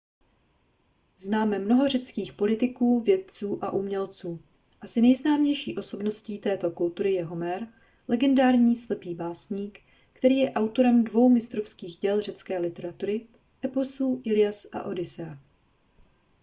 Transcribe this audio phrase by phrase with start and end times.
[1.17, 4.41] známe mnoho řeckých politiků vědců a umělců
[4.81, 7.67] asi nejznámější osobností této kultury je homér
[8.07, 9.79] legendární slepý básník
[10.13, 13.27] který je autorem dvou mistrovských děl řecké literatury
[13.65, 15.37] eposů illias a odyssea